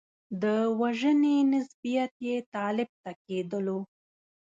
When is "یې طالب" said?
2.27-2.89